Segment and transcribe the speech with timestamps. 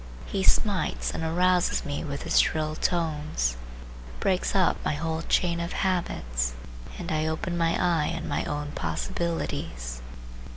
[0.25, 3.55] He smites and arouses me with his shrill tones,
[4.19, 6.53] breaks up my whole chain of habits,
[6.97, 10.01] and I open my eye on my own possibilities.